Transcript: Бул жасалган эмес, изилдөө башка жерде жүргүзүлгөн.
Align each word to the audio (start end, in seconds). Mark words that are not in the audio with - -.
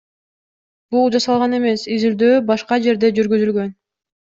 Бул 0.95 1.13
жасалган 1.17 1.55
эмес, 1.59 1.85
изилдөө 1.99 2.43
башка 2.51 2.85
жерде 2.91 3.17
жүргүзүлгөн. 3.23 3.77